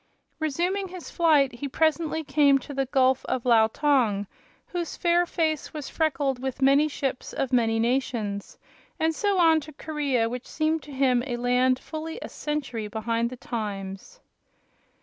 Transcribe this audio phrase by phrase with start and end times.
[0.39, 4.25] Resuming his flight he presently came to the gulf of Laou Tong,
[4.65, 8.57] whose fair face was freckled with many ships of many nations,
[8.99, 13.29] and so on to Korea, which seemed to him a land fully a century behind
[13.29, 14.19] the times.